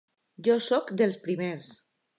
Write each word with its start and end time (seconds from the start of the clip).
Jo 0.47 0.55
soc 0.69 0.89
dels 1.03 1.21
primers. 1.29 1.73